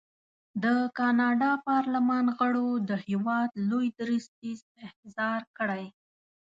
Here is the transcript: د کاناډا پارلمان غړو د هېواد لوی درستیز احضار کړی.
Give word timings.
د 0.63 0.65
کاناډا 0.97 1.51
پارلمان 1.69 2.25
غړو 2.37 2.67
د 2.89 2.91
هېواد 3.07 3.49
لوی 3.69 3.87
درستیز 3.99 4.59
احضار 4.87 5.41
کړی. 5.57 5.85